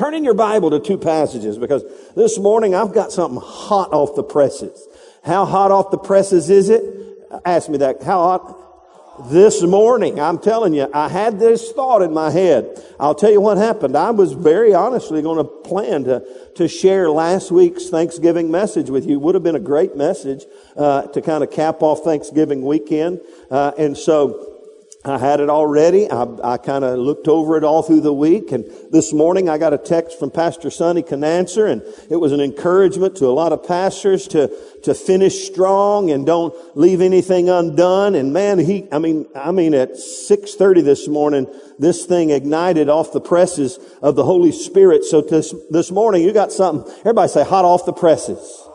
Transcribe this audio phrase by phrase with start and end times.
[0.00, 1.84] Turn in your Bible to two passages because
[2.16, 4.88] this morning I've got something hot off the presses.
[5.22, 6.82] How hot off the presses is it?
[7.44, 8.02] Ask me that.
[8.02, 9.28] How hot?
[9.30, 12.82] This morning, I'm telling you, I had this thought in my head.
[12.98, 13.94] I'll tell you what happened.
[13.94, 16.24] I was very honestly going to plan to,
[16.54, 19.20] to share last week's Thanksgiving message with you.
[19.20, 20.46] Would have been a great message,
[20.78, 23.20] uh, to kind of cap off Thanksgiving weekend.
[23.50, 24.49] Uh, and so,
[25.02, 26.10] I had it already.
[26.10, 28.52] I, I kind of looked over it all through the week.
[28.52, 32.40] And this morning I got a text from Pastor Sonny Canancer and it was an
[32.40, 38.14] encouragement to a lot of pastors to, to finish strong and don't leave anything undone.
[38.14, 41.46] And man, he, I mean, I mean at 6.30 this morning,
[41.78, 45.04] this thing ignited off the presses of the Holy Spirit.
[45.04, 48.68] So this, this morning you got something, everybody say hot off the presses.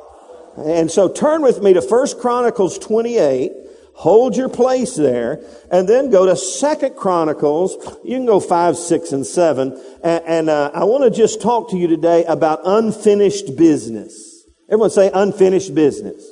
[0.58, 3.52] And so turn with me to First Chronicles 28.
[3.95, 5.41] Hold your place there
[5.72, 7.76] and then go to Second Chronicles.
[8.04, 9.81] You can go five, six, and seven.
[10.04, 14.44] And, and uh, I want to just talk to you today about unfinished business.
[14.68, 16.29] Everyone say unfinished business.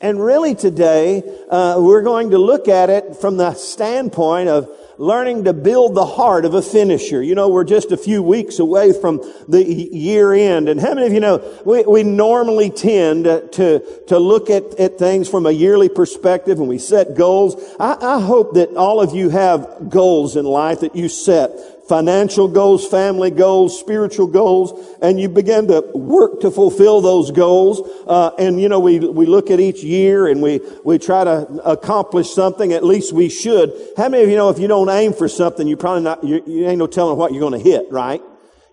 [0.00, 5.44] And really today, uh, we're going to look at it from the standpoint of learning
[5.44, 7.22] to build the heart of a finisher.
[7.22, 10.68] You know, we're just a few weeks away from the year end.
[10.68, 14.98] And how many of you know, we, we normally tend to, to look at, at
[14.98, 17.56] things from a yearly perspective and we set goals.
[17.80, 21.50] I, I hope that all of you have goals in life that you set
[21.90, 27.80] financial goals, family goals, spiritual goals, and you begin to work to fulfill those goals.
[28.06, 31.40] Uh, and you know, we we look at each year and we we try to
[31.64, 32.72] accomplish something.
[32.72, 33.72] At least we should.
[33.96, 36.40] How many of you know if you don't aim for something, you probably not you,
[36.46, 38.22] you ain't no telling what you're going to hit, right?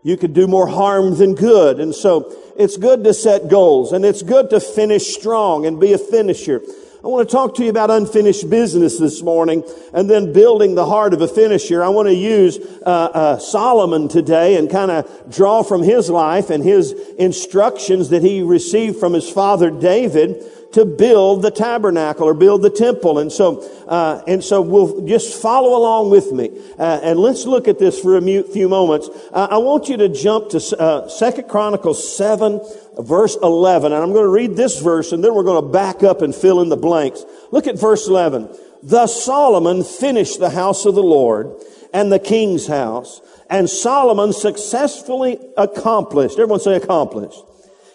[0.03, 4.05] You could do more harm than good, and so it's good to set goals, and
[4.05, 6.61] it's good to finish strong and be a finisher.
[7.03, 10.85] I want to talk to you about unfinished business this morning and then building the
[10.87, 11.83] heart of a finisher.
[11.83, 16.49] I want to use uh, uh, Solomon today and kind of draw from his life
[16.49, 22.33] and his instructions that he received from his father David to build the tabernacle or
[22.33, 23.19] build the temple.
[23.19, 26.49] And so, uh, and so we'll just follow along with me.
[26.77, 29.09] Uh, and let's look at this for a few moments.
[29.31, 32.61] Uh, I want you to jump to uh, Second Chronicles 7,
[32.99, 33.93] verse 11.
[33.93, 36.35] And I'm going to read this verse and then we're going to back up and
[36.35, 37.23] fill in the blanks.
[37.51, 38.49] Look at verse 11.
[38.83, 41.55] Thus Solomon finished the house of the Lord
[41.93, 43.21] and the king's house.
[43.49, 47.41] And Solomon successfully accomplished, everyone say accomplished.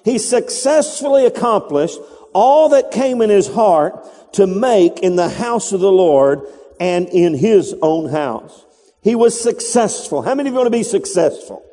[0.05, 1.99] He successfully accomplished
[2.33, 6.41] all that came in his heart to make in the house of the Lord
[6.81, 8.65] and in his own house.
[9.03, 10.23] He was successful.
[10.23, 11.65] How many of you want to be successful?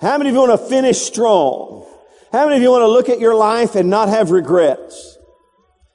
[0.00, 1.86] How many of you want to finish strong?
[2.32, 5.18] How many of you want to look at your life and not have regrets?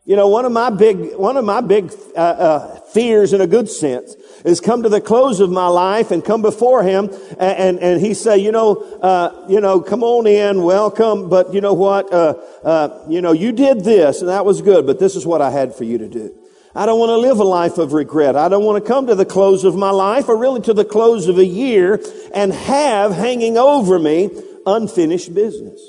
[0.06, 3.48] You know, one of my big, one of my big uh, uh, fears, in a
[3.48, 4.16] good sense,
[4.48, 8.02] is come to the close of my life and come before Him, and and, and
[8.02, 12.12] He say, you know, uh, you know, come on in, welcome, but you know what,
[12.14, 15.42] uh, uh, you know, you did this and that was good, but this is what
[15.42, 16.34] I had for you to do.
[16.74, 18.36] I don't want to live a life of regret.
[18.36, 20.86] I don't want to come to the close of my life, or really to the
[20.86, 22.00] close of a year,
[22.34, 24.30] and have hanging over me
[24.66, 25.82] unfinished business.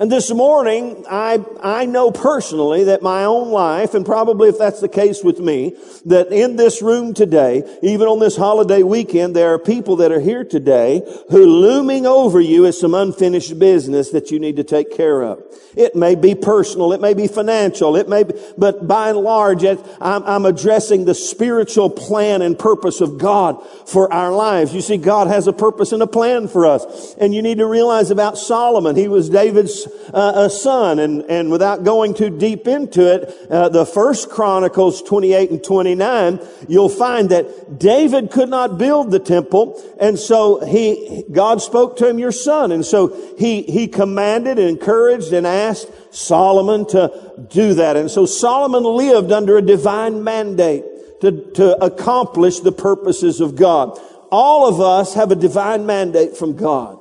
[0.00, 4.80] And this morning, I, I know personally that my own life, and probably if that's
[4.80, 5.76] the case with me,
[6.06, 10.20] that in this room today, even on this holiday weekend, there are people that are
[10.20, 14.96] here today who looming over you is some unfinished business that you need to take
[14.96, 15.42] care of.
[15.76, 19.64] It may be personal, it may be financial, it may be, but by and large,
[19.64, 24.72] I'm, I'm addressing the spiritual plan and purpose of God for our lives.
[24.72, 27.14] You see, God has a purpose and a plan for us.
[27.14, 30.98] And you need to realize about Solomon, he was David's uh, a son.
[30.98, 36.40] And, and without going too deep into it, uh, the first Chronicles 28 and 29,
[36.68, 39.82] you'll find that David could not build the temple.
[40.00, 42.72] And so he, God spoke to him, your son.
[42.72, 47.96] And so he, he commanded and encouraged and asked Solomon to do that.
[47.96, 50.84] And so Solomon lived under a divine mandate
[51.20, 53.98] to, to accomplish the purposes of God.
[54.30, 56.98] All of us have a divine mandate from God.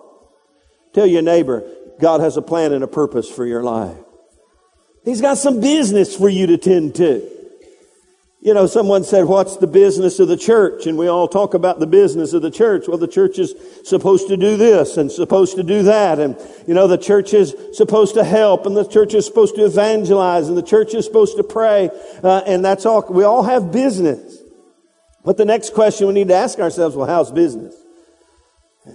[0.94, 3.98] Tell your neighbor, God has a plan and a purpose for your life.
[5.04, 7.28] He's got some business for you to tend to.
[8.40, 10.86] You know, someone said, what's the business of the church?
[10.86, 12.88] And we all talk about the business of the church.
[12.88, 16.20] Well, the church is supposed to do this and supposed to do that.
[16.20, 19.66] And, you know, the church is supposed to help and the church is supposed to
[19.66, 21.90] evangelize and the church is supposed to pray.
[22.24, 23.06] Uh, and that's all.
[23.10, 24.38] We all have business.
[25.26, 27.76] But the next question we need to ask ourselves, well, how's business?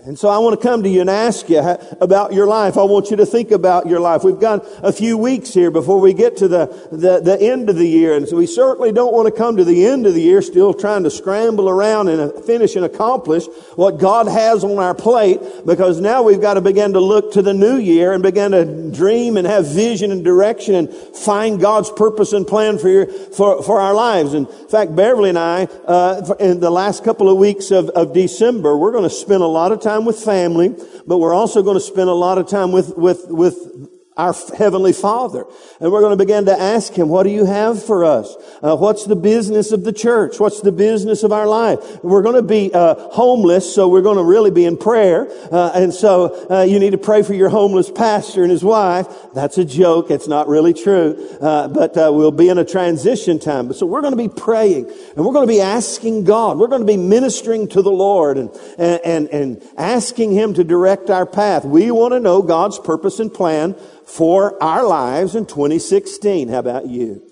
[0.05, 1.61] And so I want to come to you and ask you
[2.01, 2.79] about your life.
[2.79, 4.25] I want you to think about your life.
[4.25, 7.77] We've got a few weeks here before we get to the, the, the, end of
[7.77, 8.17] the year.
[8.17, 10.73] And so we certainly don't want to come to the end of the year still
[10.73, 13.45] trying to scramble around and finish and accomplish
[13.77, 17.43] what God has on our plate because now we've got to begin to look to
[17.43, 21.91] the new year and begin to dream and have vision and direction and find God's
[21.91, 24.33] purpose and plan for your, for, for our lives.
[24.33, 28.77] In fact, Beverly and I, uh, in the last couple of weeks of, of December,
[28.77, 30.75] we're going to spend a lot of time with family,
[31.07, 34.93] but we're also going to spend a lot of time with, with, with our Heavenly
[34.93, 35.47] Father.
[35.81, 38.35] And we're going to begin to ask Him, what do you have for us?
[38.63, 40.39] Uh, what's the business of the church?
[40.39, 41.79] What's the business of our life?
[42.05, 45.29] We're going to be uh, homeless, so we're going to really be in prayer.
[45.51, 49.07] Uh, and so uh, you need to pray for your homeless pastor and his wife.
[49.35, 50.11] That's a joke.
[50.11, 51.39] It's not really true.
[51.41, 53.73] Uh, but uh, we'll be in a transition time.
[53.73, 56.59] So we're going to be praying, and we're going to be asking God.
[56.59, 60.65] We're going to be ministering to the Lord and, and, and, and asking Him to
[60.65, 61.65] direct our path.
[61.65, 63.75] We want to know God's purpose and plan
[64.17, 66.49] for our lives in 2016.
[66.49, 67.23] How about you?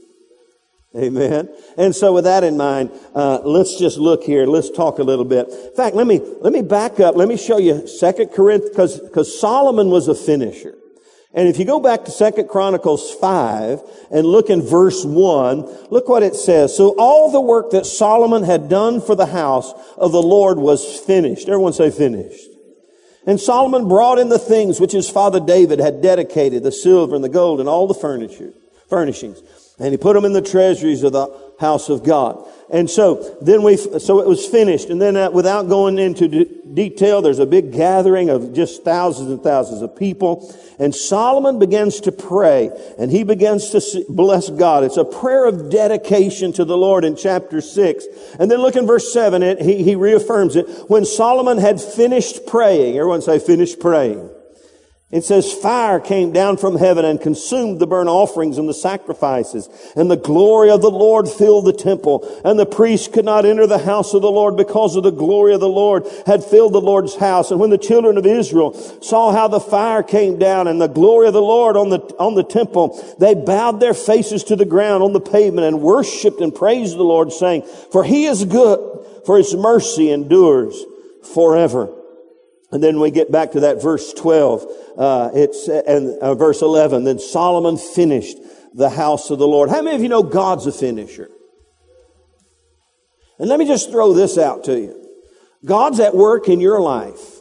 [0.97, 1.49] Amen.
[1.77, 4.47] And so with that in mind, uh, let's just look here.
[4.47, 5.49] Let's talk a little bit.
[5.49, 7.17] In fact, let me, let me back up.
[7.17, 10.75] Let me show you Second Corinthians, because, because Solomon was a finisher.
[11.33, 13.81] And if you go back to Second Chronicles 5
[14.11, 16.77] and look in verse 1, look what it says.
[16.77, 20.99] So all the work that Solomon had done for the house of the Lord was
[21.01, 21.47] finished.
[21.47, 22.50] Everyone say finished.
[23.31, 27.23] And Solomon brought in the things which his father David had dedicated, the silver and
[27.23, 28.53] the gold and all the furniture,
[28.91, 29.43] furnishings.
[29.79, 31.29] And he put them in the treasuries of the
[31.59, 32.47] house of God.
[32.71, 34.91] And so then we, so it was finished.
[34.91, 36.29] And then uh, without going into
[36.73, 40.55] detail, there's a big gathering of just thousands and thousands of people.
[40.79, 44.85] And Solomon begins to pray and he begins to bless God.
[44.85, 48.07] It's a prayer of dedication to the Lord in chapter six.
[48.39, 50.67] And then look in verse seven, it, he, he reaffirms it.
[50.89, 54.30] When Solomon had finished praying, everyone say finished praying.
[55.13, 59.69] It says fire came down from heaven and consumed the burnt offerings and the sacrifices.
[59.97, 62.41] And the glory of the Lord filled the temple.
[62.45, 65.53] And the priests could not enter the house of the Lord because of the glory
[65.53, 67.51] of the Lord had filled the Lord's house.
[67.51, 68.73] And when the children of Israel
[69.03, 72.37] saw how the fire came down and the glory of the Lord on the, on
[72.37, 76.55] the temple, they bowed their faces to the ground on the pavement and worshiped and
[76.55, 80.85] praised the Lord saying, for he is good, for his mercy endures
[81.35, 81.97] forever.
[82.73, 84.67] And then we get back to that verse 12.
[84.97, 87.05] Uh, it's, and uh, verse 11.
[87.05, 88.39] Then Solomon finished
[88.75, 89.71] the house of the Lord.
[89.71, 91.31] How many of you know God's a finisher?
[93.39, 94.97] And let me just throw this out to you.
[95.65, 97.41] God's at work in your life.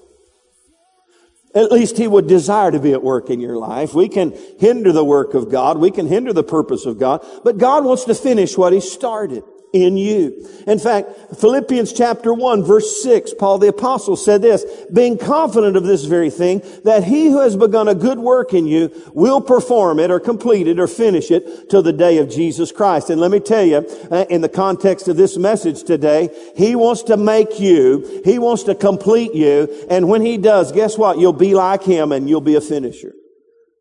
[1.54, 3.94] At least He would desire to be at work in your life.
[3.94, 5.78] We can hinder the work of God.
[5.78, 7.26] We can hinder the purpose of God.
[7.44, 9.44] But God wants to finish what He started
[9.74, 10.48] in you.
[10.66, 15.84] In fact, Philippians chapter 1 verse 6, Paul the apostle said this, being confident of
[15.84, 20.00] this very thing, that he who has begun a good work in you will perform
[20.00, 23.10] it or complete it or finish it till the day of Jesus Christ.
[23.10, 27.04] And let me tell you, uh, in the context of this message today, he wants
[27.04, 31.20] to make you, he wants to complete you, and when he does, guess what?
[31.20, 33.14] You'll be like him and you'll be a finisher.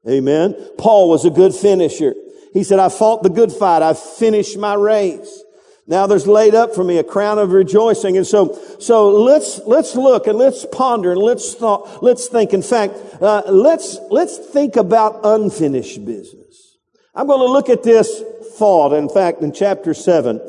[0.08, 0.55] Amen.
[0.79, 2.14] Paul was a good finisher.
[2.52, 3.82] He said, I fought the good fight.
[3.82, 5.44] I finished my race.
[5.88, 8.19] Now there's laid up for me a crown of rejoicing.
[8.19, 12.52] And so, so let's, let's look and let's ponder and let's thought, let's think.
[12.52, 16.76] In fact, uh, let's, let's think about unfinished business.
[17.14, 18.23] I'm going to look at this
[18.58, 18.93] thought.
[18.93, 20.40] In fact, in chapter seven,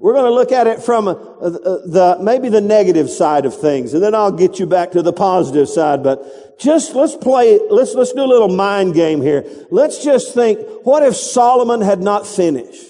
[0.00, 3.94] we're going to look at it from uh, the, maybe the negative side of things,
[3.94, 6.02] and then I'll get you back to the positive side.
[6.02, 9.44] But just let's play, let's, let's do a little mind game here.
[9.70, 12.89] Let's just think, what if Solomon had not finished?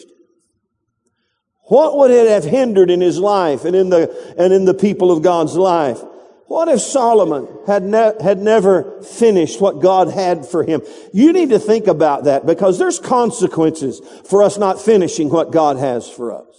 [1.71, 5.13] What would it have hindered in his life and in the, and in the people
[5.13, 6.03] of God's life?
[6.49, 10.83] What if Solomon had, ne- had never finished what God had for him?
[11.13, 15.77] You need to think about that because there's consequences for us not finishing what God
[15.77, 16.57] has for us.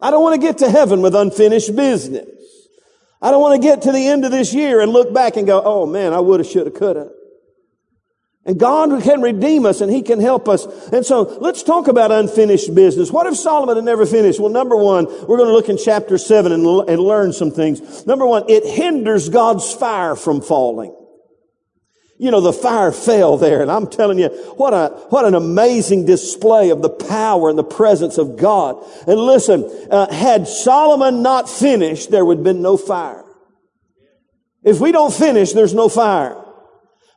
[0.00, 2.28] I don't want to get to heaven with unfinished business.
[3.22, 5.46] I don't want to get to the end of this year and look back and
[5.46, 7.12] go, oh man, I woulda, shoulda, coulda.
[8.44, 10.64] And God can redeem us and He can help us.
[10.88, 13.10] And so let's talk about unfinished business.
[13.10, 14.40] What if Solomon had never finished?
[14.40, 18.06] Well, number one, we're going to look in chapter seven and, and learn some things.
[18.06, 20.94] Number one, it hinders God's fire from falling.
[22.20, 26.06] You know, the fire fell there and I'm telling you, what a, what an amazing
[26.06, 28.82] display of the power and the presence of God.
[29.06, 33.24] And listen, uh, had Solomon not finished, there would have been no fire.
[34.64, 36.44] If we don't finish, there's no fire.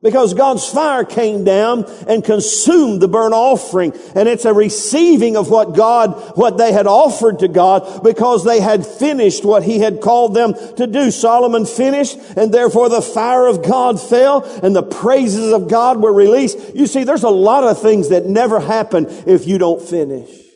[0.04, 3.94] Because God's fire came down and consumed the burnt offering.
[4.16, 8.60] And it's a receiving of what God, what they had offered to God because they
[8.60, 11.12] had finished what he had called them to do.
[11.12, 16.14] Solomon finished and therefore the fire of God fell and the praises of God were
[16.14, 16.58] released.
[16.74, 20.51] You see, there's a lot of things that never happen if you don't finish.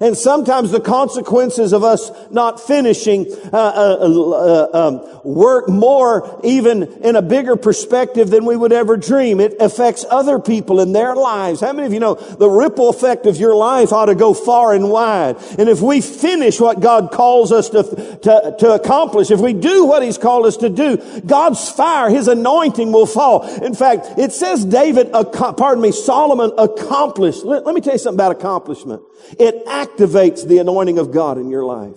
[0.00, 6.84] And sometimes the consequences of us not finishing uh, uh, uh, um, work more even
[7.02, 9.40] in a bigger perspective than we would ever dream.
[9.40, 11.60] It affects other people in their lives.
[11.60, 14.74] How many of you know the ripple effect of your life ought to go far
[14.74, 15.36] and wide?
[15.58, 19.84] And if we finish what God calls us to, to, to accomplish, if we do
[19.84, 23.42] what He's called us to do, God's fire, His anointing will fall.
[23.62, 27.44] In fact, it says David, pardon me, Solomon accomplished.
[27.44, 29.02] Let, let me tell you something about accomplishment.
[29.38, 29.62] It
[29.96, 31.96] activates the anointing of God in your life.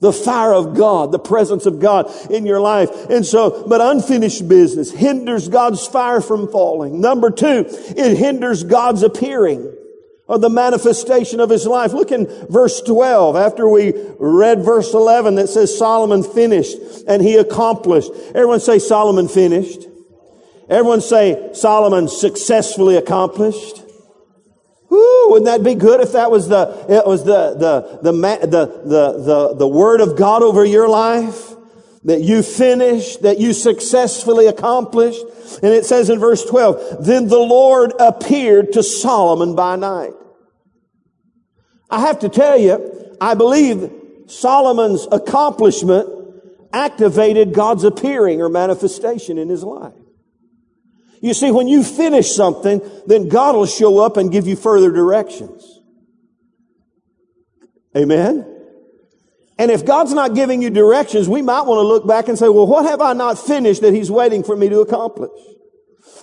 [0.00, 2.90] The fire of God, the presence of God in your life.
[3.08, 7.00] And so, but unfinished business hinders God's fire from falling.
[7.00, 9.72] Number two, it hinders God's appearing
[10.28, 11.92] or the manifestation of his life.
[11.92, 17.36] Look in verse 12 after we read verse 11 that says Solomon finished and he
[17.36, 18.10] accomplished.
[18.28, 19.82] Everyone say Solomon finished.
[20.68, 23.82] Everyone say Solomon successfully accomplished.
[24.90, 29.22] Wouldn't that be good if that was the, it was the, the, the, the, the,
[29.22, 31.52] the, the word of God over your life?
[32.04, 35.22] That you finished, that you successfully accomplished.
[35.62, 40.12] And it says in verse 12, then the Lord appeared to Solomon by night.
[41.90, 43.90] I have to tell you, I believe
[44.26, 46.08] Solomon's accomplishment
[46.72, 49.94] activated God's appearing or manifestation in his life.
[51.26, 54.92] You see, when you finish something, then God will show up and give you further
[54.92, 55.80] directions.
[57.96, 58.46] Amen?
[59.58, 62.48] And if God's not giving you directions, we might want to look back and say,
[62.48, 65.32] well, what have I not finished that He's waiting for me to accomplish?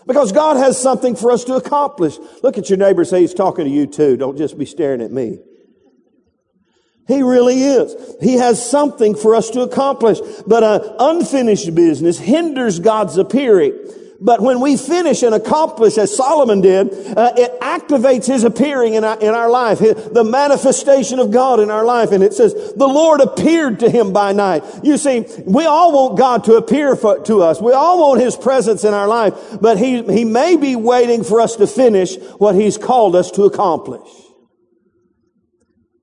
[0.08, 2.18] Because God has something for us to accomplish.
[2.42, 4.16] Look at your neighbor say He's talking to you too.
[4.16, 5.40] Don't just be staring at me.
[7.10, 8.16] He really is.
[8.22, 10.20] He has something for us to accomplish.
[10.48, 13.78] But an unfinished business hinders God's appearing.
[14.24, 19.04] But when we finish and accomplish as Solomon did, uh, it activates his appearing in
[19.04, 22.14] our, in our life, the manifestation of God in our life.
[22.14, 24.64] And it says, the Lord appeared to him by night.
[24.82, 27.60] You see, we all want God to appear for, to us.
[27.60, 31.42] We all want his presence in our life, but he, he may be waiting for
[31.42, 34.23] us to finish what he's called us to accomplish.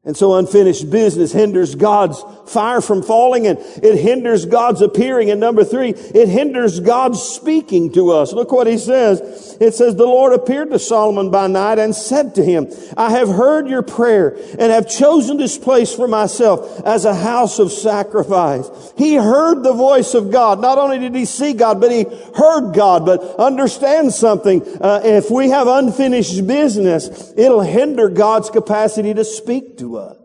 [0.02, 5.30] And so unfinished business hinders God's fire from falling and it hinders God's appearing.
[5.30, 8.33] And number three, it hinders God's speaking to us.
[8.33, 9.59] Look what he says.
[9.61, 13.28] It says, the Lord appeared to Solomon by night and said to him, I have
[13.28, 18.71] heard your prayer and have chosen this place for myself as a house of sacrifice.
[18.97, 20.62] He heard the voice of God.
[20.62, 23.04] Not only did he see God, but he heard God.
[23.04, 24.62] But understand something.
[24.80, 30.16] Uh, if we have unfinished business, it'll hinder God's capacity to speak to us.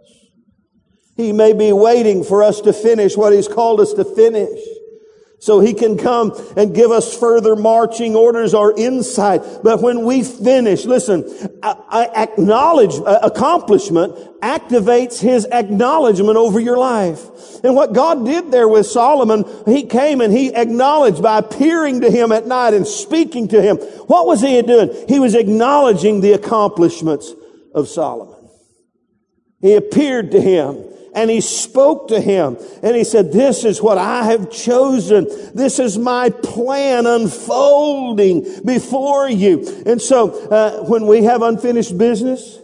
[1.15, 4.59] He may be waiting for us to finish what He's called us to finish.
[5.39, 9.41] So He can come and give us further marching orders or insight.
[9.63, 11.23] But when we finish, listen,
[11.63, 17.23] acknowledge, accomplishment activates His acknowledgement over your life.
[17.63, 22.11] And what God did there with Solomon, He came and He acknowledged by appearing to
[22.11, 23.77] him at night and speaking to him.
[23.77, 24.89] What was He doing?
[25.07, 27.31] He was acknowledging the accomplishments
[27.73, 28.34] of Solomon.
[29.65, 30.77] He appeared to him
[31.15, 35.27] and he spoke to him and he said, this is what I have chosen.
[35.55, 39.83] This is my plan unfolding before you.
[39.87, 42.59] And so, uh, when we have unfinished business,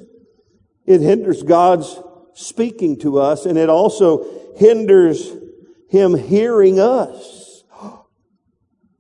[0.86, 2.00] it hinders God's
[2.36, 5.28] speaking to us and it also hinders
[5.90, 7.41] him hearing us.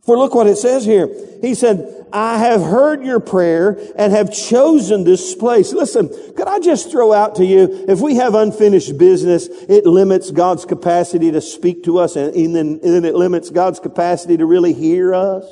[0.04, 1.10] For look what it says here.
[1.42, 5.72] He said, I have heard your prayer and have chosen this place.
[5.74, 10.32] Listen, could I just throw out to you, if we have unfinished business, it limits
[10.32, 14.46] God's capacity to speak to us and, then, and then it limits God's capacity to
[14.46, 15.46] really hear us,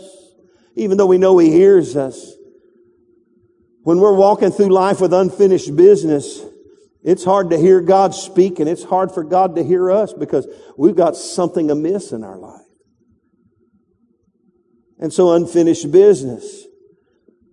[0.76, 2.34] even though we know He hears us.
[3.84, 6.44] When we're walking through life with unfinished business,
[7.04, 10.48] it's hard to hear God speak and it's hard for God to hear us because
[10.78, 12.69] we've got something amiss in our life.
[15.00, 16.66] And so unfinished business.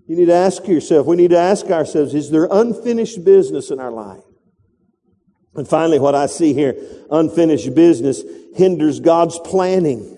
[0.06, 3.80] You need to ask yourself, we need to ask ourselves, is there unfinished business in
[3.80, 4.22] our life?
[5.54, 6.76] And finally, what I see here,
[7.10, 8.22] unfinished business
[8.54, 10.15] hinders God's planning.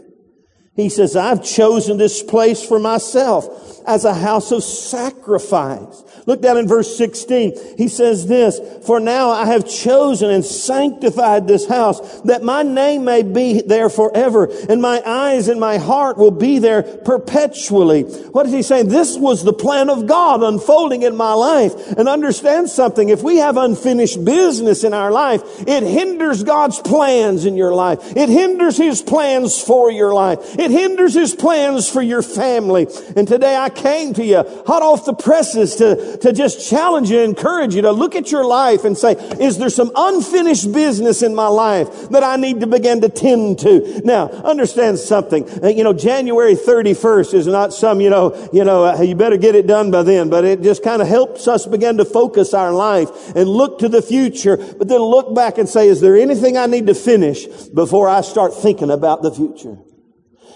[0.79, 6.05] He says, I've chosen this place for myself as a house of sacrifice.
[6.27, 7.79] Look down in verse 16.
[7.79, 13.05] He says this, for now I have chosen and sanctified this house that my name
[13.05, 18.03] may be there forever and my eyes and my heart will be there perpetually.
[18.03, 18.89] What is he saying?
[18.89, 21.75] This was the plan of God unfolding in my life.
[21.97, 23.09] And understand something.
[23.09, 28.15] If we have unfinished business in our life, it hinders God's plans in your life.
[28.15, 30.59] It hinders his plans for your life.
[30.59, 32.87] It hinders his plans for your family.
[33.17, 37.21] And today I came to you hot off the presses to, to just challenge you,
[37.21, 41.35] encourage you to look at your life and say, is there some unfinished business in
[41.35, 44.01] my life that I need to begin to tend to?
[44.05, 45.49] Now, understand something.
[45.63, 49.37] Uh, you know, January 31st is not some, you know, you know, uh, you better
[49.37, 52.55] get it done by then, but it just kind of helps us begin to focus
[52.55, 56.17] our life and look to the future, but then look back and say, is there
[56.17, 59.79] anything I need to finish before I start thinking about the future?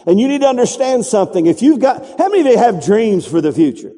[0.07, 1.47] And you need to understand something.
[1.47, 3.93] If you've got, how many of you have dreams for the future?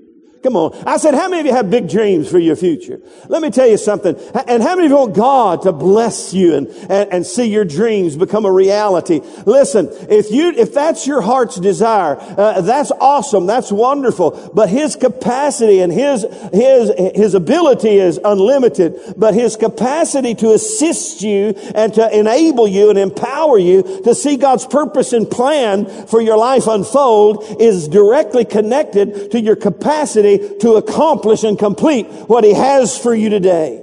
[0.45, 0.77] Come on.
[0.87, 3.01] I said, how many of you have big dreams for your future?
[3.29, 4.15] Let me tell you something.
[4.47, 7.65] And how many of you want God to bless you and, and, and see your
[7.65, 9.23] dreams become a reality?
[9.47, 13.47] Listen, if you, if that's your heart's desire, uh, that's awesome.
[13.47, 14.51] That's wonderful.
[14.53, 19.15] But His capacity and His, His, His ability is unlimited.
[19.17, 24.37] But His capacity to assist you and to enable you and empower you to see
[24.37, 30.75] God's purpose and plan for your life unfold is directly connected to your capacity to
[30.75, 33.81] accomplish and complete what He has for you today.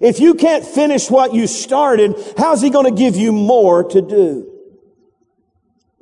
[0.00, 4.00] If you can't finish what you started, how's He going to give you more to
[4.00, 4.46] do?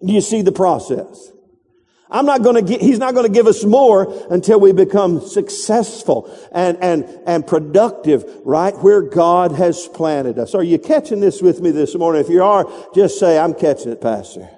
[0.04, 1.32] Do you see the process?
[2.10, 5.20] I'm not going to get, he's not going to give us more until we become
[5.20, 10.54] successful and, and, and productive right where God has planted us.
[10.54, 12.22] Are you catching this with me this morning?
[12.22, 14.48] If you are, just say, I'm catching it, Pastor.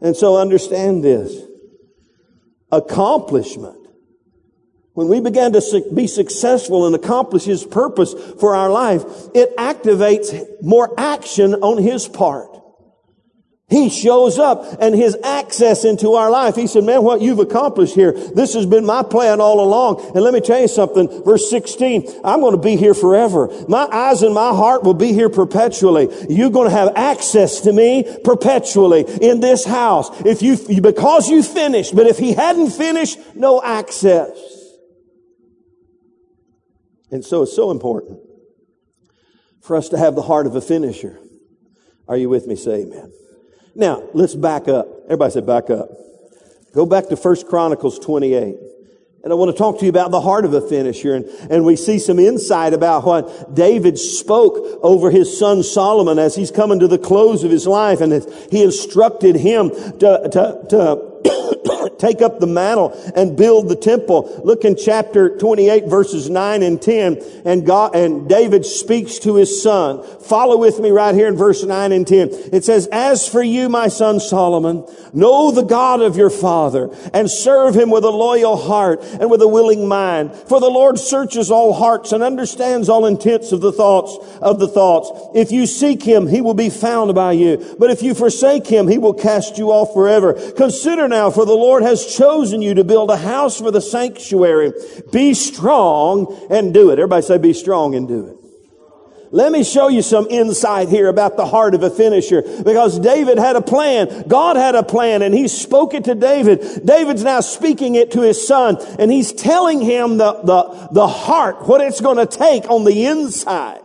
[0.00, 1.40] And so understand this
[2.70, 3.78] accomplishment.
[4.94, 9.04] When we begin to be successful and accomplish His purpose for our life,
[9.34, 12.55] it activates more action on His part.
[13.68, 16.54] He shows up and his access into our life.
[16.54, 20.12] He said, man, what you've accomplished here, this has been my plan all along.
[20.14, 23.50] And let me tell you something, verse 16, I'm going to be here forever.
[23.68, 26.08] My eyes and my heart will be here perpetually.
[26.28, 30.10] You're going to have access to me perpetually in this house.
[30.24, 34.38] If you, because you finished, but if he hadn't finished, no access.
[37.10, 38.20] And so it's so important
[39.60, 41.18] for us to have the heart of a finisher.
[42.06, 42.54] Are you with me?
[42.54, 43.12] Say amen.
[43.76, 44.88] Now, let's back up.
[45.04, 45.90] Everybody say back up.
[46.74, 48.56] Go back to 1 Chronicles 28.
[49.22, 51.14] And I want to talk to you about the heart of a finisher.
[51.14, 56.34] And, and we see some insight about what David spoke over his son Solomon as
[56.34, 58.00] he's coming to the close of his life.
[58.00, 58.12] And
[58.50, 61.15] he instructed him to, to, to
[61.98, 64.40] take up the mantle and build the temple.
[64.44, 69.62] Look in chapter 28 verses 9 and 10 and God, and David speaks to his
[69.62, 70.02] son.
[70.20, 72.28] Follow with me right here in verse 9 and 10.
[72.52, 77.30] It says, as for you, my son Solomon, know the God of your father and
[77.30, 80.34] serve him with a loyal heart and with a willing mind.
[80.34, 84.68] For the Lord searches all hearts and understands all intents of the thoughts of the
[84.68, 85.10] thoughts.
[85.34, 87.76] If you seek him, he will be found by you.
[87.78, 90.34] But if you forsake him, he will cast you off forever.
[90.52, 94.72] Consider now, for the Lord has chosen you to build a house for the sanctuary.
[95.12, 96.98] Be strong and do it.
[96.98, 98.36] Everybody say be strong and do it.
[99.32, 103.38] Let me show you some insight here about the heart of a finisher because David
[103.38, 104.26] had a plan.
[104.28, 106.86] God had a plan and he spoke it to David.
[106.86, 111.66] David's now speaking it to his son and he's telling him the, the, the heart,
[111.66, 113.80] what it's going to take on the inside.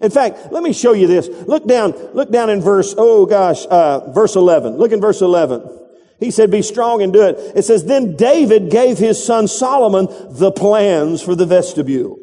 [0.00, 1.28] In fact, let me show you this.
[1.28, 4.76] Look down, look down in verse, oh gosh, uh, verse 11.
[4.76, 5.77] Look in verse 11.
[6.18, 7.36] He said, be strong and do it.
[7.56, 12.18] It says, then David gave his son Solomon the plans for the vestibule.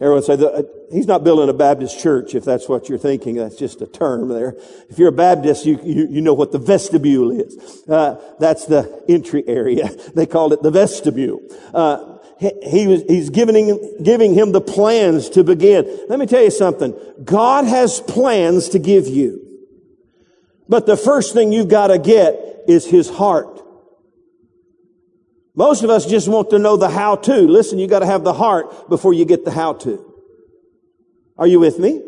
[0.00, 3.36] Everyone say, uh, he's not building a Baptist church if that's what you're thinking.
[3.36, 4.54] That's just a term there.
[4.90, 7.82] If you're a Baptist, you, you, you know what the vestibule is.
[7.88, 9.90] Uh, that's the entry area.
[10.14, 11.40] They called it the vestibule.
[11.74, 16.06] Uh, he, he was, he's giving, giving him the plans to begin.
[16.08, 16.94] Let me tell you something.
[17.22, 19.42] God has plans to give you.
[20.68, 23.62] But the first thing you've got to get is his heart.
[25.54, 27.34] Most of us just want to know the how to.
[27.34, 30.14] Listen, you got to have the heart before you get the how to.
[31.38, 32.02] Are you with me?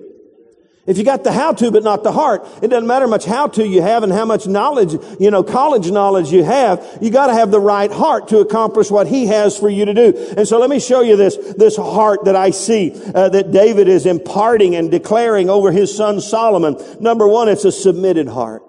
[0.87, 3.47] If you got the how to but not the heart, it doesn't matter much how
[3.49, 6.99] to you have and how much knowledge, you know, college knowledge you have.
[7.03, 9.93] You got to have the right heart to accomplish what he has for you to
[9.93, 10.35] do.
[10.37, 13.87] And so let me show you this, this heart that I see uh, that David
[13.87, 16.79] is imparting and declaring over his son Solomon.
[17.01, 18.63] Number one, it's a submitted heart.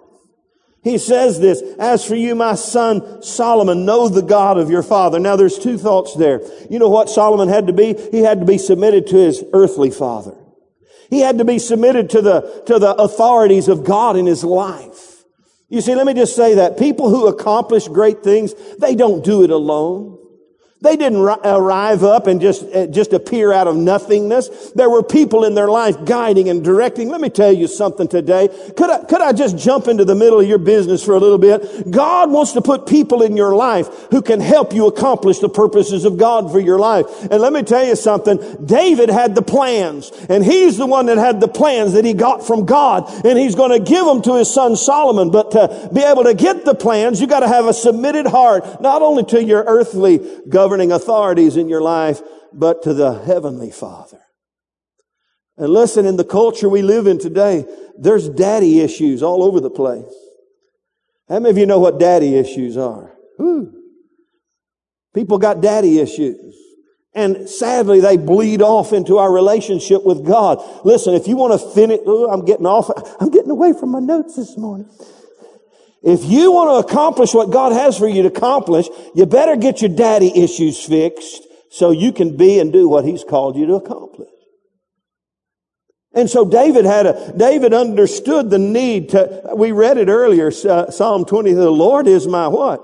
[0.82, 5.20] He says this, as for you, my son Solomon, know the God of your father.
[5.20, 6.42] Now there's two thoughts there.
[6.70, 7.96] You know what Solomon had to be?
[8.12, 10.36] He had to be submitted to his earthly father.
[11.10, 15.24] He had to be submitted to the, to the authorities of God in his life.
[15.68, 19.44] You see, let me just say that people who accomplish great things, they don't do
[19.44, 20.19] it alone.
[20.82, 24.72] They didn't arrive up and just, uh, just appear out of nothingness.
[24.76, 27.10] There were people in their life guiding and directing.
[27.10, 28.48] Let me tell you something today.
[28.78, 31.38] Could I, could I just jump into the middle of your business for a little
[31.38, 31.92] bit?
[31.92, 36.06] God wants to put people in your life who can help you accomplish the purposes
[36.06, 37.08] of God for your life.
[37.24, 38.40] And let me tell you something.
[38.66, 42.48] David had the plans and he's the one that had the plans that he got
[42.48, 45.30] from God and he's going to give them to his son Solomon.
[45.30, 48.82] But to be able to get the plans, you got to have a submitted heart,
[48.82, 52.22] not only to your earthly government, governing authorities in your life,
[52.54, 54.20] but to the Heavenly Father.
[55.58, 57.66] And listen, in the culture we live in today,
[57.98, 60.14] there's daddy issues all over the place.
[61.28, 63.12] How many of you know what daddy issues are?
[65.16, 66.56] People got daddy issues.
[67.16, 70.60] And sadly, they bleed off into our relationship with God.
[70.86, 74.00] Listen, if you want to finish, oh, I'm getting off, I'm getting away from my
[74.00, 74.88] notes this morning.
[76.02, 79.82] If you want to accomplish what God has for you to accomplish, you better get
[79.82, 83.76] your daddy issues fixed so you can be and do what He's called you to
[83.76, 84.30] accomplish.
[86.14, 90.90] And so David had a, David understood the need to, we read it earlier, uh,
[90.90, 92.82] Psalm 20, the Lord is my what?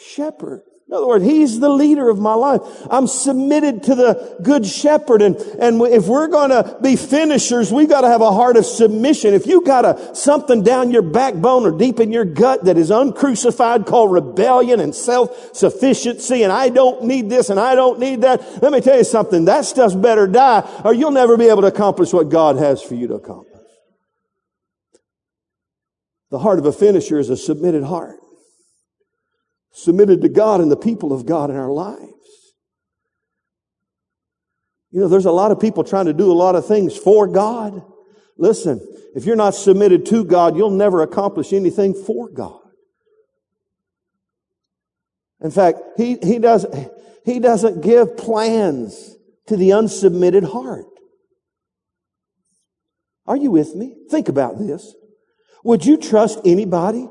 [0.00, 0.62] Shepherd.
[0.88, 2.62] In other words, He's the leader of my life.
[2.90, 5.20] I'm submitted to the good shepherd.
[5.20, 8.64] And, and if we're going to be finishers, we've got to have a heart of
[8.64, 9.34] submission.
[9.34, 12.90] If you got a, something down your backbone or deep in your gut that is
[12.90, 18.62] uncrucified called rebellion and self-sufficiency and I don't need this and I don't need that,
[18.62, 19.44] let me tell you something.
[19.44, 22.94] That stuff's better die or you'll never be able to accomplish what God has for
[22.94, 23.52] you to accomplish.
[26.30, 28.20] The heart of a finisher is a submitted heart
[29.78, 32.02] submitted to God and the people of God in our lives.
[34.90, 37.26] You know, there's a lot of people trying to do a lot of things for
[37.26, 37.82] God.
[38.36, 38.80] Listen,
[39.14, 42.60] if you're not submitted to God, you'll never accomplish anything for God.
[45.40, 46.66] In fact, he, he, does,
[47.24, 50.86] he doesn't give plans to the unsubmitted heart.
[53.26, 53.94] Are you with me?
[54.10, 54.94] Think about this.
[55.62, 57.08] Would you trust anybody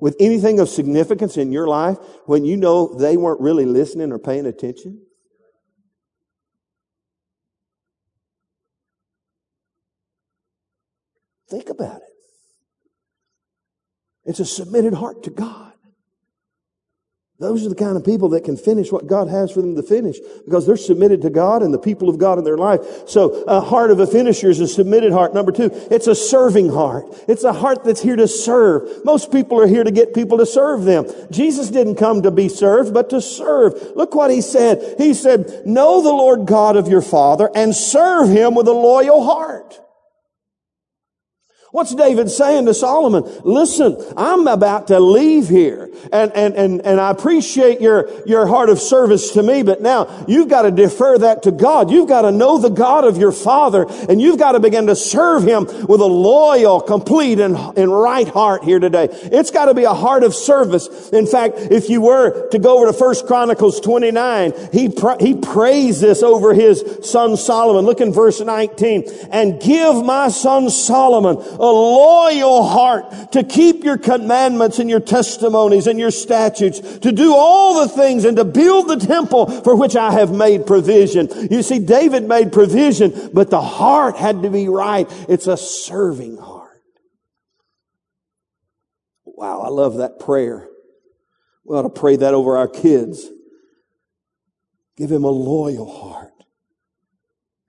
[0.00, 4.18] with anything of significance in your life when you know they weren't really listening or
[4.18, 5.02] paying attention?
[11.48, 12.02] Think about it.
[14.24, 15.69] It's a submitted heart to God.
[17.40, 19.82] Those are the kind of people that can finish what God has for them to
[19.82, 23.08] finish because they're submitted to God and the people of God in their life.
[23.08, 25.32] So a heart of a finisher is a submitted heart.
[25.32, 27.06] Number two, it's a serving heart.
[27.28, 29.06] It's a heart that's here to serve.
[29.06, 31.06] Most people are here to get people to serve them.
[31.30, 33.72] Jesus didn't come to be served, but to serve.
[33.96, 34.96] Look what he said.
[34.98, 39.24] He said, know the Lord God of your father and serve him with a loyal
[39.24, 39.80] heart.
[41.72, 43.22] What's David saying to Solomon?
[43.44, 48.70] Listen, I'm about to leave here and, and, and, and I appreciate your, your heart
[48.70, 51.92] of service to me, but now you've got to defer that to God.
[51.92, 54.96] You've got to know the God of your father and you've got to begin to
[54.96, 59.08] serve him with a loyal, complete and, and right heart here today.
[59.10, 61.10] It's got to be a heart of service.
[61.10, 66.00] In fact, if you were to go over to First Chronicles 29, he, he prays
[66.00, 67.84] this over his son Solomon.
[67.84, 74.78] Look in verse 19 and give my son Solomon loyal heart to keep your commandments
[74.78, 78.96] and your testimonies and your statutes, to do all the things and to build the
[78.96, 81.28] temple for which I have made provision.
[81.50, 85.06] You see, David made provision, but the heart had to be right.
[85.28, 86.80] It's a serving heart.
[89.24, 90.68] Wow, I love that prayer.
[91.64, 93.28] We ought to pray that over our kids.
[94.96, 96.32] Give him a loyal heart.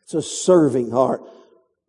[0.03, 1.21] It's a serving heart.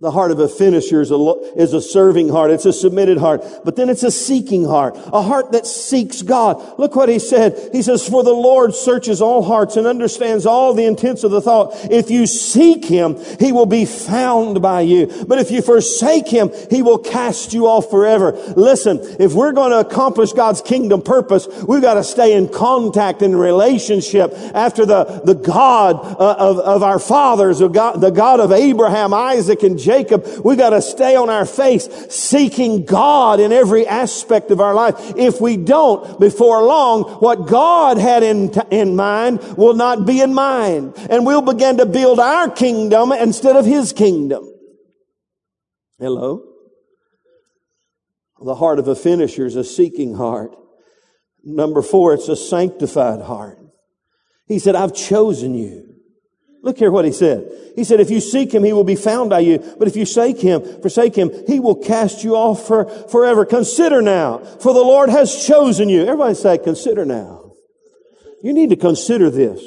[0.02, 2.50] The heart of a finisher is a, is a serving heart.
[2.50, 3.44] It's a submitted heart.
[3.64, 4.96] But then it's a seeking heart.
[4.96, 6.76] A heart that seeks God.
[6.76, 7.70] Look what he said.
[7.70, 11.40] He says, for the Lord searches all hearts and understands all the intents of the
[11.40, 11.76] thought.
[11.88, 15.06] If you seek him, he will be found by you.
[15.28, 18.32] But if you forsake him, he will cast you off forever.
[18.56, 23.22] Listen, if we're going to accomplish God's kingdom purpose, we've got to stay in contact
[23.22, 28.40] and relationship after the, the God uh, of, of our fathers, the God, the God
[28.40, 33.40] of Abraham, Isaac, and Jacob Jacob, we've got to stay on our face seeking God
[33.40, 34.94] in every aspect of our life.
[35.18, 40.32] If we don't, before long, what God had in, in mind will not be in
[40.32, 40.94] mind.
[41.10, 44.50] And we'll begin to build our kingdom instead of His kingdom.
[45.98, 46.42] Hello?
[48.42, 50.56] The heart of a finisher is a seeking heart.
[51.44, 53.58] Number four, it's a sanctified heart.
[54.46, 55.91] He said, I've chosen you.
[56.62, 57.50] Look here what he said.
[57.74, 59.58] He said, if you seek him, he will be found by you.
[59.78, 63.44] But if you forsake him, forsake him, he will cast you off for forever.
[63.44, 66.02] Consider now, for the Lord has chosen you.
[66.02, 67.52] Everybody say, consider now.
[68.42, 69.60] You need to consider this.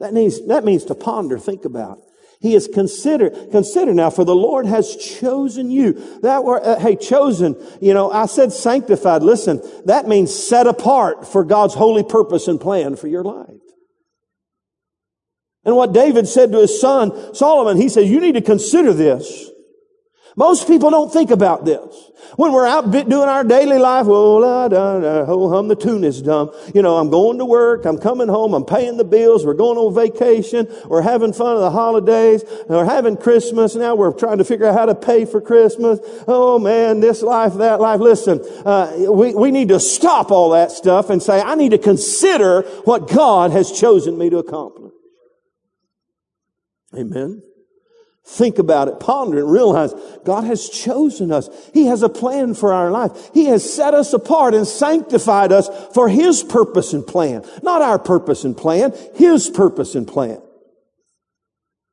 [0.00, 1.98] That means, that means to ponder, think about.
[2.40, 6.20] He is consider, consider now, for the Lord has chosen you.
[6.20, 9.22] That word, uh, hey, chosen, you know, I said sanctified.
[9.22, 13.63] Listen, that means set apart for God's holy purpose and plan for your life.
[15.64, 19.50] And what David said to his son Solomon, he says, you need to consider this.
[20.36, 22.10] Most people don't think about this.
[22.36, 26.02] When we're out doing our daily life, well, la, da, da, ho, hum, the tune
[26.02, 26.50] is dumb.
[26.74, 29.78] You know, I'm going to work, I'm coming home, I'm paying the bills, we're going
[29.78, 34.44] on vacation, we're having fun of the holidays, we're having Christmas, now we're trying to
[34.44, 36.00] figure out how to pay for Christmas.
[36.26, 38.00] Oh man, this life, that life.
[38.00, 41.78] Listen, uh, we, we need to stop all that stuff and say, I need to
[41.78, 44.83] consider what God has chosen me to accomplish.
[46.96, 47.42] Amen.
[48.26, 49.92] Think about it, ponder it, realize
[50.24, 51.50] God has chosen us.
[51.74, 53.30] He has a plan for our life.
[53.34, 57.44] He has set us apart and sanctified us for His purpose and plan.
[57.62, 60.40] Not our purpose and plan, His purpose and plan.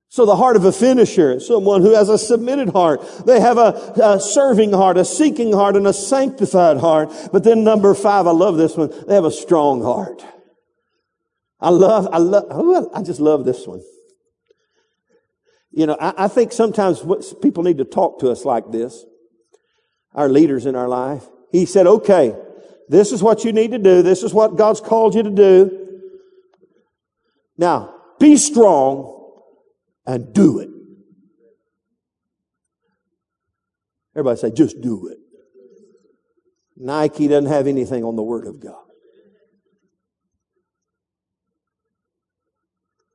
[0.08, 3.02] So the heart of a finisher is someone who has a submitted heart.
[3.26, 7.12] They have a, a, serving heart, a seeking heart, and a sanctified heart.
[7.32, 8.94] But then number five, I love this one.
[9.08, 10.24] They have a strong heart.
[11.62, 13.82] I love, I love, I just love this one.
[15.72, 17.04] You know, I, I think sometimes
[17.42, 19.06] people need to talk to us like this,
[20.14, 21.24] our leaders in our life.
[21.52, 22.36] He said, okay,
[22.90, 24.02] this is what you need to do.
[24.02, 25.88] This is what God's called you to do.
[27.58, 29.32] Now, be strong
[30.06, 30.70] and do it.
[34.14, 35.18] Everybody say, just do it.
[36.76, 38.91] Nike doesn't have anything on the Word of God.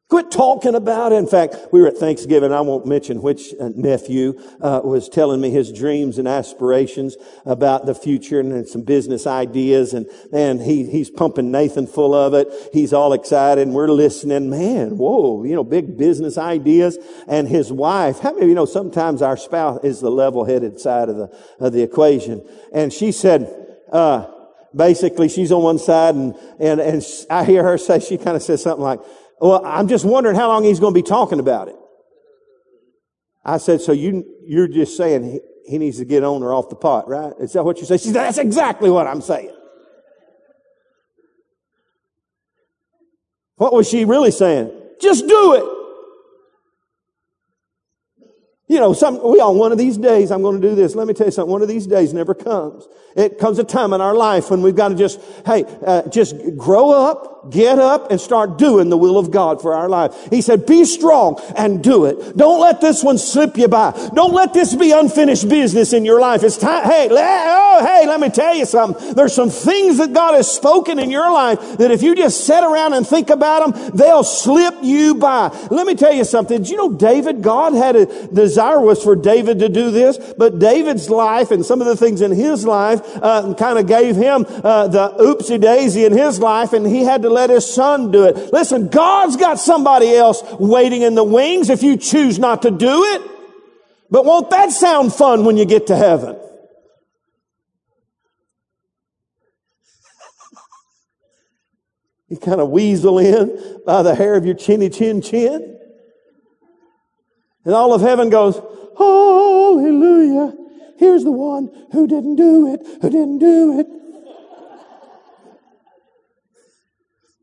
[0.09, 1.17] Quit talking about it.
[1.17, 2.53] In fact, we were at Thanksgiving.
[2.53, 7.87] I won't mention which uh, nephew uh, was telling me his dreams and aspirations about
[7.87, 9.95] the future and some business ideas.
[9.95, 12.47] And man, he he's pumping Nathan full of it.
[12.73, 14.49] He's all excited, and we're listening.
[14.49, 16.99] Man, whoa, you know, big business ideas.
[17.27, 18.21] And his wife.
[18.21, 21.83] How many you know sometimes our spouse is the level-headed side of the of the
[21.83, 22.49] equation?
[22.73, 23.65] And she said.
[23.91, 24.27] Uh,
[24.75, 28.43] basically, she's on one side, and and and I hear her say she kind of
[28.43, 29.01] says something like
[29.41, 31.77] well, I'm just wondering how long he's going to be talking about it.
[33.45, 36.69] I said, so you, you're just saying he, he needs to get on or off
[36.69, 37.33] the pot, right?
[37.39, 37.97] Is that what you say?
[37.97, 39.55] She said, that's exactly what I'm saying.
[43.57, 44.71] What was she really saying?
[45.01, 45.73] Just do it.
[48.69, 50.97] You know, some, we all, one of these days, I'm going to do this.
[50.97, 51.53] Let me tell you something.
[51.53, 52.87] One of these days never comes.
[53.15, 56.35] It comes a time in our life when we've got to just, hey, uh, just
[56.57, 60.15] grow up, get up, and start doing the will of God for our life.
[60.31, 62.37] He said, be strong and do it.
[62.37, 63.93] Don't let this one slip you by.
[64.15, 66.43] Don't let this be unfinished business in your life.
[66.43, 69.15] It's time, hey, oh, hey, let me tell you something.
[69.15, 72.63] There's some things that God has spoken in your life that if you just sit
[72.63, 75.49] around and think about them, they'll slip you by.
[75.71, 76.59] Let me tell you something.
[76.59, 80.19] Did you know David, God had a desire desire was for David to do this,
[80.37, 84.17] but David's life and some of the things in his life uh, kind of gave
[84.17, 88.11] him uh, the oopsie daisy in his life, and he had to let his son
[88.11, 88.53] do it.
[88.53, 93.05] Listen, God's got somebody else waiting in the wings if you choose not to do
[93.05, 93.23] it.
[94.11, 96.37] But won't that sound fun when you get to heaven?
[102.29, 105.79] You kind of weasel in by the hair of your chinny chin chin.
[107.65, 108.57] And all of heaven goes,
[108.99, 110.53] Hallelujah.
[110.99, 113.87] Here's the one who didn't do it, who didn't do it.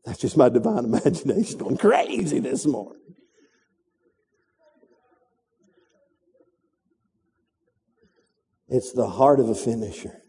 [0.04, 3.00] That's just my divine imagination going crazy this morning.
[8.68, 10.20] It's the heart of a finisher.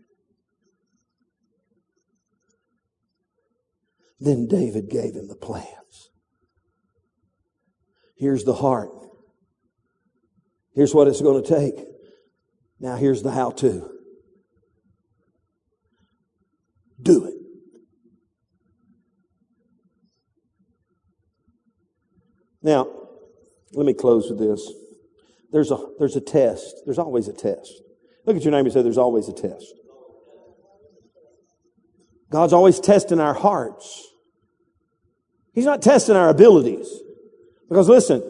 [4.20, 6.10] Then David gave him the plans.
[8.18, 8.90] Here's the heart.
[10.74, 11.86] Here's what it's going to take.
[12.80, 13.90] Now, here's the how to
[17.02, 17.35] do it.
[22.66, 22.88] Now,
[23.74, 24.74] let me close with this.
[25.52, 26.82] There's a, there's a test.
[26.84, 27.72] There's always a test.
[28.26, 29.72] Look at your name and say, There's always a test.
[32.32, 34.08] God's always testing our hearts.
[35.54, 36.90] He's not testing our abilities.
[37.70, 38.24] Because listen,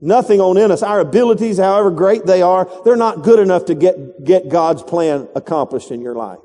[0.00, 0.82] Nothing on in us.
[0.82, 5.28] Our abilities, however great they are, they're not good enough to get, get God's plan
[5.34, 6.38] accomplished in your life.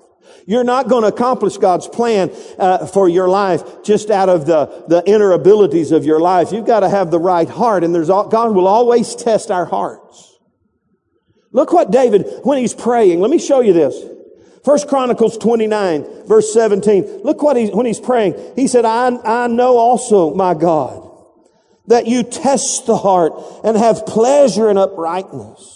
[0.46, 4.86] You're not going to accomplish God's plan uh, for your life just out of the,
[4.88, 6.52] the inner abilities of your life.
[6.52, 9.66] You've got to have the right heart, and there's all, God will always test our
[9.66, 10.38] hearts.
[11.52, 13.96] Look what David, when he's praying, let me show you this.
[14.66, 17.22] First Chronicles 29, verse 17.
[17.24, 18.54] Look what he's, when he's praying.
[18.56, 21.10] He said, I, I know also, my God,
[21.88, 23.34] that you test the heart
[23.64, 25.73] and have pleasure in uprightness.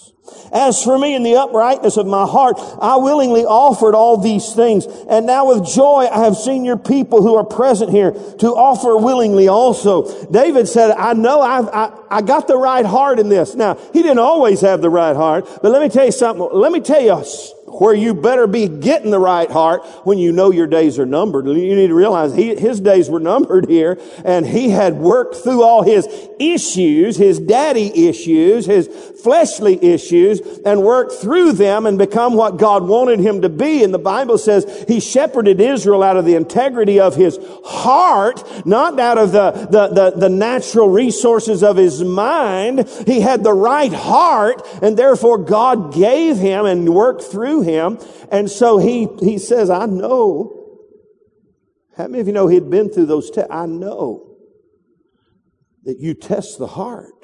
[0.52, 4.86] As for me in the uprightness of my heart, I willingly offered all these things.
[5.08, 8.96] And now with joy, I have seen your people who are present here to offer
[8.96, 10.26] willingly also.
[10.30, 13.54] David said, I know I've, I, I got the right heart in this.
[13.54, 16.48] Now, he didn't always have the right heart, but let me tell you something.
[16.52, 17.22] Let me tell you
[17.70, 21.46] where you better be getting the right heart when you know your days are numbered.
[21.46, 25.62] You need to realize he, his days were numbered here and he had worked through
[25.62, 26.08] all his
[26.38, 28.88] issues, his daddy issues, his
[29.22, 33.82] fleshly issues and work through them and become what God wanted him to be.
[33.82, 38.98] And the Bible says he shepherded Israel out of the integrity of his heart, not
[38.98, 42.88] out of the, the, the, the natural resources of his mind.
[43.06, 47.98] He had the right heart and therefore God gave him and worked through him.
[48.30, 50.54] And so he, he says, I know.
[51.96, 53.50] How many of you know he'd been through those tests?
[53.50, 54.36] I know
[55.82, 57.17] that you test the heart.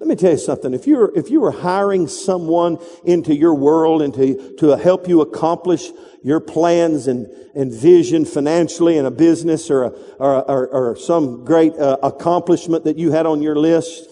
[0.00, 0.72] Let me tell you something.
[0.72, 5.06] If you were, if you were hiring someone into your world and to, to help
[5.06, 5.90] you accomplish
[6.22, 11.44] your plans and, and vision financially in a business or, a, or, or, or, some
[11.44, 14.08] great uh, accomplishment that you had on your list,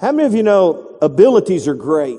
[0.00, 2.18] how many of you know abilities are great?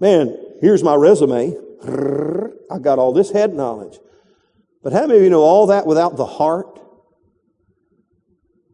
[0.00, 1.54] Man, here's my resume.
[2.70, 3.98] I got all this head knowledge.
[4.82, 6.80] But how many of you know all that without the heart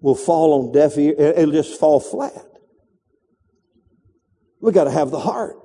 [0.00, 1.14] will fall on deaf ear?
[1.18, 2.46] It'll just fall flat.
[4.60, 5.56] We got to have the heart.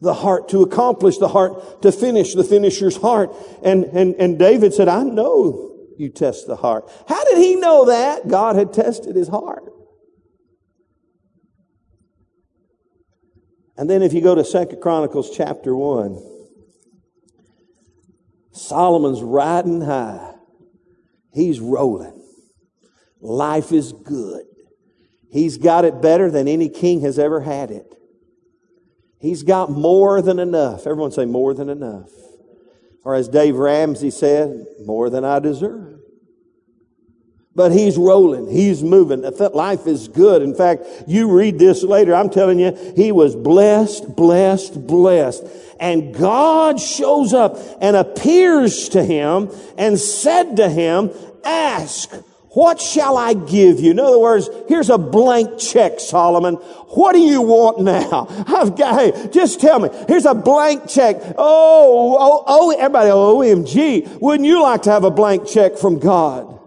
[0.00, 3.34] The heart to accomplish, the heart to finish, the finisher's heart.
[3.62, 6.90] And, and, and David said, I know you test the heart.
[7.06, 8.26] How did he know that?
[8.26, 9.64] God had tested his heart.
[13.76, 16.18] And then if you go to Second Chronicles chapter 1,
[18.52, 20.34] Solomon's riding high.
[21.32, 22.19] He's rolling.
[23.20, 24.44] Life is good.
[25.30, 27.94] He's got it better than any king has ever had it.
[29.18, 30.86] He's got more than enough.
[30.86, 32.10] Everyone say more than enough.
[33.04, 36.00] Or as Dave Ramsey said, more than I deserve.
[37.54, 38.48] But he's rolling.
[38.48, 39.22] He's moving.
[39.22, 40.40] Life is good.
[40.40, 42.14] In fact, you read this later.
[42.14, 45.44] I'm telling you, he was blessed, blessed, blessed.
[45.78, 51.10] And God shows up and appears to him and said to him,
[51.44, 52.14] ask,
[52.50, 53.92] what shall I give you?
[53.92, 56.54] In other words, here's a blank check, Solomon.
[56.54, 58.26] What do you want now?
[58.48, 59.88] I've got, hey, just tell me.
[60.08, 61.16] Here's a blank check.
[61.38, 64.20] Oh, oh, oh, everybody, oh, OMG.
[64.20, 66.58] Wouldn't you like to have a blank check from God?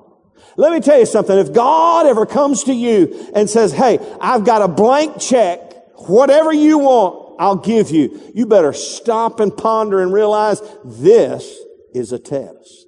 [0.55, 1.37] Let me tell you something.
[1.37, 5.59] If God ever comes to you and says, Hey, I've got a blank check,
[6.07, 8.31] whatever you want, I'll give you.
[8.33, 11.57] You better stop and ponder and realize this
[11.93, 12.82] is a test.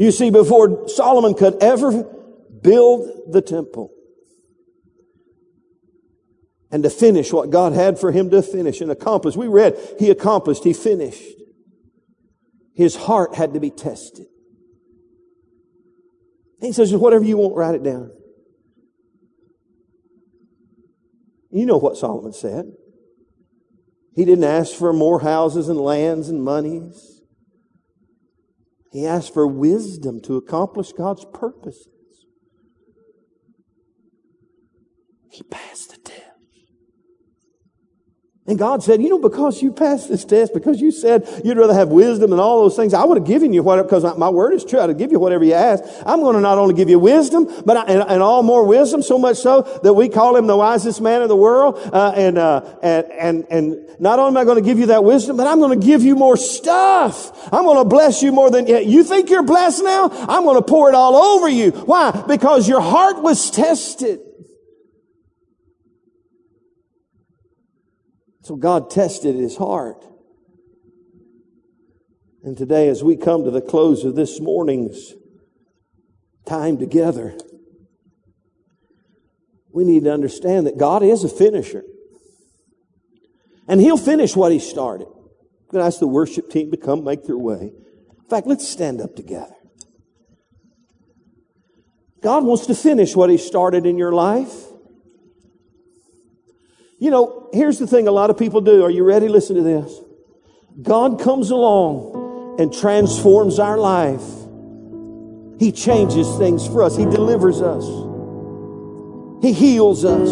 [0.00, 2.04] You see, before Solomon could ever
[2.62, 3.92] build the temple
[6.70, 10.08] and to finish what God had for him to finish and accomplish, we read, he
[10.08, 11.22] accomplished, he finished.
[12.72, 14.24] His heart had to be tested.
[16.62, 18.10] he says, whatever you want, write it down.
[21.50, 22.72] You know what Solomon said.
[24.14, 27.19] He didn't ask for more houses and lands and monies.
[28.90, 31.86] He asked for wisdom to accomplish God's purposes.
[35.30, 35.69] He test.
[38.46, 41.74] And God said, you know, because you passed this test, because you said you'd rather
[41.74, 44.54] have wisdom and all those things, I would have given you whatever, because my word
[44.54, 44.80] is true.
[44.80, 45.84] I'd give you whatever you ask.
[46.06, 49.02] I'm going to not only give you wisdom, but I, and, and, all more wisdom,
[49.02, 51.78] so much so that we call him the wisest man in the world.
[51.92, 55.04] Uh, and, uh, and, and, and not only am I going to give you that
[55.04, 57.52] wisdom, but I'm going to give you more stuff.
[57.52, 60.08] I'm going to bless you more than, you think you're blessed now?
[60.10, 61.72] I'm going to pour it all over you.
[61.72, 62.10] Why?
[62.26, 64.20] Because your heart was tested.
[68.42, 70.04] So God tested his heart.
[72.42, 75.12] And today, as we come to the close of this morning's
[76.46, 77.36] time together,
[79.72, 81.84] we need to understand that God is a finisher.
[83.68, 85.06] And He'll finish what He started.
[85.06, 87.72] I'm going to ask the worship team to come make their way.
[87.72, 89.54] In fact, let's stand up together.
[92.22, 94.69] God wants to finish what He started in your life.
[97.00, 98.84] You know, here's the thing a lot of people do.
[98.84, 99.26] Are you ready?
[99.26, 99.98] Listen to this.
[100.82, 104.22] God comes along and transforms our life.
[105.58, 106.96] He changes things for us.
[106.96, 107.84] He delivers us.
[109.42, 110.28] He heals us.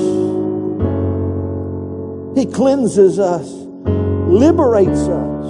[2.37, 5.47] He cleanses us, liberates us.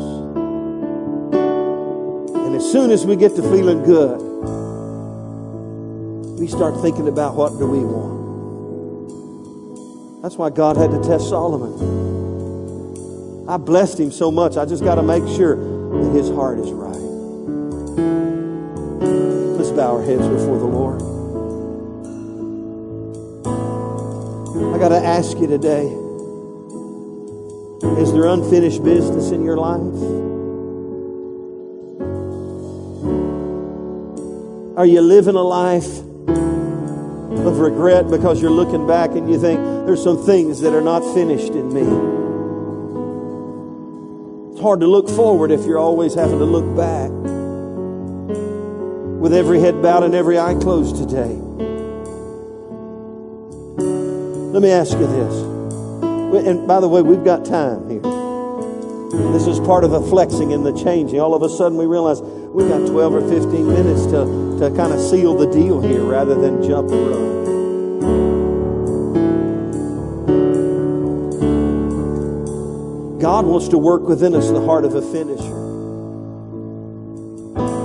[2.47, 4.21] And as soon as we get to feeling good,
[6.39, 8.18] we start thinking about what do we want.
[10.23, 11.73] That's why God had to test Solomon.
[13.49, 14.57] I blessed him so much.
[14.57, 16.89] I just got to make sure that his heart is right.
[19.57, 21.03] Let's bow our heads before the Lord.
[24.75, 25.87] I got to ask you today
[28.01, 29.81] is there unfinished business in your life?
[34.79, 36.03] Are you living a life
[37.59, 41.53] regret because you're looking back and you think there's some things that are not finished
[41.53, 41.83] in me.
[44.53, 47.11] It's hard to look forward if you're always having to look back.
[49.21, 51.35] With every head bowed and every eye closed today.
[54.53, 56.47] Let me ask you this.
[56.47, 58.01] And by the way, we've got time here.
[59.33, 61.21] This is part of the flexing and the changing.
[61.21, 64.93] All of a sudden we realize we've got 12 or 15 minutes to to kind
[64.93, 67.48] of seal the deal here rather than jump the rope.
[73.19, 75.67] God wants to work within us the heart of a finisher.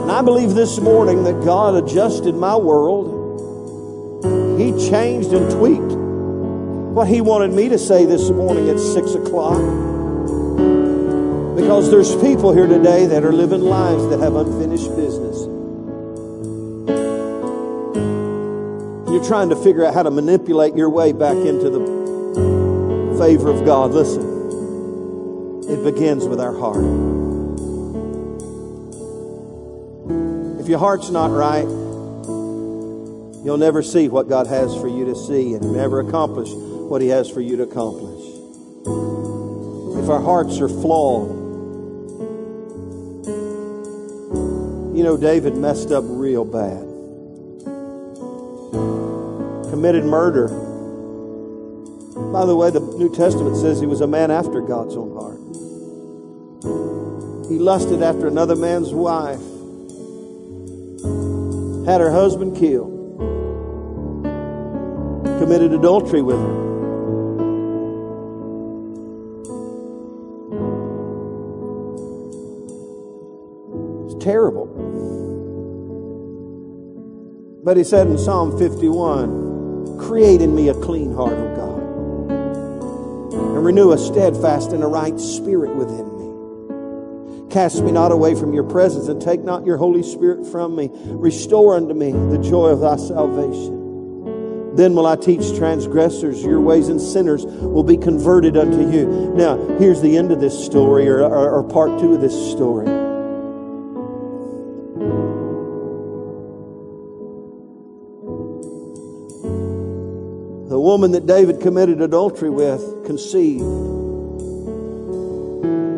[0.01, 3.21] And I believe this morning that God adjusted my world.
[4.59, 5.93] He changed and tweaked
[6.93, 9.57] what He wanted me to say this morning at 6 o'clock.
[11.55, 15.53] Because there's people here today that are living lives that have unfinished business.
[19.23, 21.79] you're trying to figure out how to manipulate your way back into the
[23.17, 24.32] favor of God, listen,
[25.73, 26.85] it begins with our heart.
[30.61, 31.65] If your heart's not right,
[33.43, 37.07] you'll never see what God has for you to see and never accomplish what He
[37.07, 38.23] has for you to accomplish.
[40.03, 41.29] If our hearts are flawed,
[44.95, 46.93] you know, David messed up real bad
[49.83, 50.72] committed murder.
[52.33, 55.37] By the way, the New Testament says he was a man after God's own heart.
[57.47, 59.39] He lusted after another man's wife,
[61.85, 63.19] had her husband killed,
[65.37, 66.63] committed adultery with her.
[74.07, 74.65] It's terrible.
[77.63, 81.72] But he said in Psalm 51, Create in me a clean heart, O God,
[83.63, 87.49] renew a steadfast and a right spirit within me.
[87.49, 90.89] Cast me not away from your presence, and take not your Holy Spirit from me.
[90.91, 94.75] Restore unto me the joy of thy salvation.
[94.75, 99.31] Then will I teach transgressors your ways, and sinners will be converted unto you.
[99.35, 102.87] Now, here's the end of this story, or, or, or part two of this story.
[110.93, 113.63] Woman that David committed adultery with conceived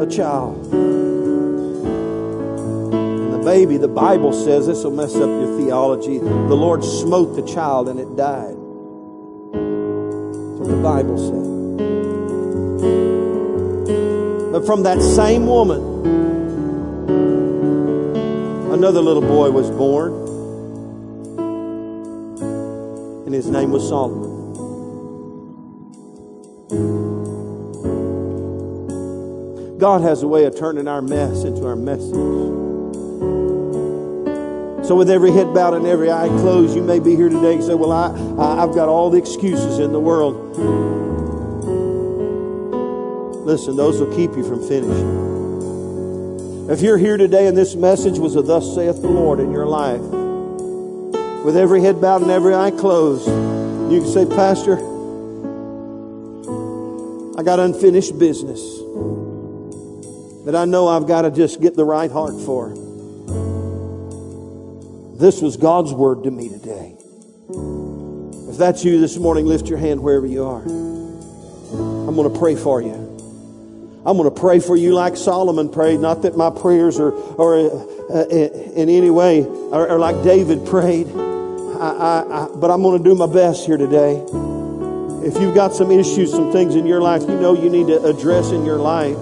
[0.02, 0.74] a child.
[2.93, 6.20] And the baby, the Bible says, this will mess up your theology.
[6.20, 8.56] The Lord smote the child and it died.
[10.54, 11.46] That's what the Bible says.
[14.54, 15.82] But from that same woman,
[18.72, 20.14] another little boy was born,
[23.26, 24.34] and his name was Solomon.
[29.86, 32.15] God has a way of turning our mess into our message.
[34.88, 37.63] So, with every head bowed and every eye closed, you may be here today and
[37.63, 38.07] say, Well, I,
[38.41, 40.57] I, I've got all the excuses in the world.
[43.45, 46.67] Listen, those will keep you from finishing.
[46.71, 49.67] If you're here today and this message was a thus saith the Lord in your
[49.67, 50.01] life,
[51.45, 54.77] with every head bowed and every eye closed, you can say, Pastor,
[57.39, 58.81] I got unfinished business
[60.46, 62.70] that I know I've got to just get the right heart for.
[65.18, 66.96] This was God's word to me today.
[68.50, 70.62] If that's you this morning, lift your hand wherever you are.
[70.62, 72.93] I'm going to pray for you.
[74.06, 76.00] I'm going to pray for you like Solomon prayed.
[76.00, 81.08] Not that my prayers are, are uh, in, in, any way, or like David prayed.
[81.08, 84.24] I, I, I, but I'm going to do my best here today.
[85.26, 88.04] If you've got some issues, some things in your life you know you need to
[88.04, 89.18] address in your life,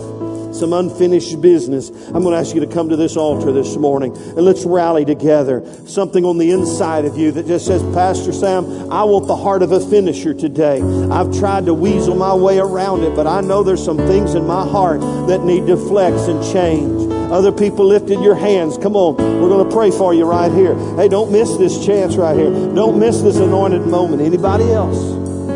[0.56, 4.16] some unfinished business, I'm going to ask you to come to this altar this morning
[4.16, 5.64] and let's rally together.
[5.88, 9.62] Something on the inside of you that just says, Pastor Sam, I want the heart
[9.64, 10.82] of a finisher today.
[11.10, 14.45] I've tried to weasel my way around it, but I know there's some things in
[14.45, 17.12] my heart that need to flex and change.
[17.32, 18.78] Other people lifted your hands.
[18.78, 19.16] Come on.
[19.18, 20.76] We're going to pray for you right here.
[20.95, 22.51] Hey, don't miss this chance right here.
[22.51, 24.22] Don't miss this anointed moment.
[24.22, 24.99] Anybody else?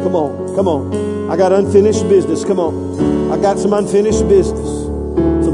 [0.03, 0.55] Come on.
[0.55, 1.29] Come on.
[1.29, 2.43] I got unfinished business.
[2.43, 3.31] Come on.
[3.31, 4.76] I got some unfinished business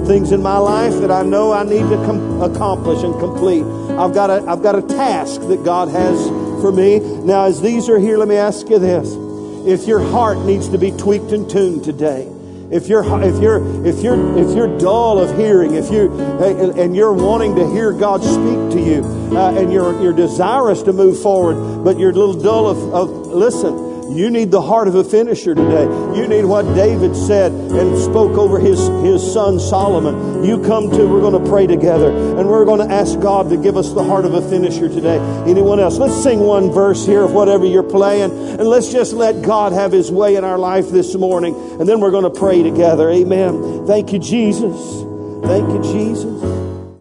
[0.06, 3.64] things in my life that I know I need to com- accomplish and complete.
[3.98, 6.28] I've got a, I've got a task that God has
[6.62, 7.00] for me.
[7.00, 9.10] Now, as these are here, let me ask you this.
[9.66, 12.30] If your heart needs to be tweaked and tuned today,
[12.72, 17.14] if you're if you're if you're if you're dull of hearing, if you and you're
[17.14, 19.04] wanting to hear God speak to you,
[19.38, 23.10] uh, and you're you're desirous to move forward, but you're a little dull of, of
[23.28, 23.93] listen.
[24.16, 25.84] You need the heart of a finisher today.
[26.18, 30.44] You need what David said and spoke over his, his son Solomon.
[30.44, 33.58] You come to, we're going to pray together and we're going to ask God to
[33.58, 35.18] give us the heart of a finisher today.
[35.48, 35.98] Anyone else?
[35.98, 39.92] Let's sing one verse here of whatever you're playing and let's just let God have
[39.92, 43.10] his way in our life this morning and then we're going to pray together.
[43.10, 43.88] Amen.
[43.88, 45.04] Thank you, Jesus.
[45.44, 46.63] Thank you, Jesus.